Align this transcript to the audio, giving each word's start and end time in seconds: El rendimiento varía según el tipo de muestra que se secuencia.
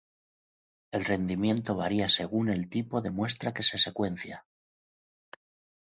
El 0.91 1.05
rendimiento 1.05 1.75
varía 1.75 2.09
según 2.09 2.49
el 2.49 2.69
tipo 2.69 3.03
de 3.03 3.11
muestra 3.11 3.53
que 3.53 3.61
se 3.61 3.77
secuencia. 3.77 4.47